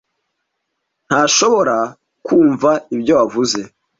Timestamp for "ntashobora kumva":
1.07-2.71